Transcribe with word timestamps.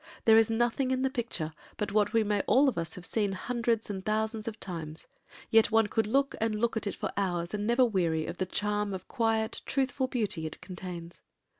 There 0.25 0.35
is 0.35 0.49
nothing 0.49 0.89
in 0.89 1.03
the 1.03 1.11
picture 1.11 1.53
but 1.77 1.91
what 1.91 2.11
we 2.11 2.23
may 2.23 2.41
all 2.47 2.67
of 2.67 2.75
us 2.75 2.95
have 2.95 3.05
seen 3.05 3.33
hundreds 3.33 3.87
and 3.87 4.03
thousands 4.03 4.47
of 4.47 4.59
times, 4.59 5.05
and 5.29 5.37
yet 5.51 5.69
one 5.69 5.85
could 5.85 6.07
look 6.07 6.33
and 6.41 6.55
look 6.55 6.75
at 6.75 6.87
it 6.87 6.95
for 6.95 7.11
hours 7.15 7.53
and 7.53 7.67
never 7.67 7.85
weary 7.85 8.25
of 8.25 8.39
the 8.39 8.47
charm 8.47 8.95
of 8.95 9.07
quiet, 9.07 9.61
truthful 9.67 10.07
beauty 10.07 10.47
it 10.47 10.59
contains. 10.59 11.21